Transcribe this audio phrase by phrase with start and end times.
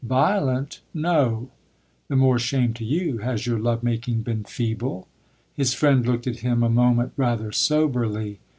[0.03, 0.79] "Violent?
[0.95, 1.49] No."
[2.07, 3.19] "The more shame to you!
[3.19, 5.07] Has your love making been feeble?"
[5.55, 8.39] His friend looked at him a moment rather soberly.